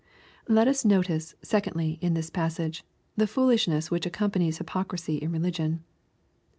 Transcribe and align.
Let 0.47 0.67
us 0.67 0.83
notice, 0.83 1.35
secondly, 1.43 1.99
in 2.01 2.15
this 2.15 2.31
passage, 2.31 2.83
the 3.15 3.27
foolishness 3.27 3.91
which 3.91 4.07
accompanies 4.07 4.57
hypocrisy 4.57 5.17
in 5.17 5.31
religion. 5.31 5.83